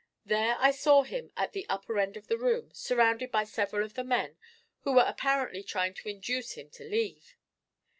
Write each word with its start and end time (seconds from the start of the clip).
There 0.25 0.55
I 0.59 0.71
saw 0.71 1.03
him 1.03 1.29
at 1.37 1.53
the 1.53 1.67
upper 1.69 1.99
end 1.99 2.17
of 2.17 2.25
the 2.25 2.35
room 2.39 2.71
surrounded 2.73 3.31
by 3.31 3.43
several 3.43 3.85
of 3.85 3.93
the 3.93 4.03
men, 4.03 4.35
who 4.79 4.93
were 4.93 5.05
apparently 5.05 5.61
trying 5.61 5.93
to 5.93 6.09
induce 6.09 6.53
him 6.53 6.71
to 6.71 6.83
leave. 6.89 7.35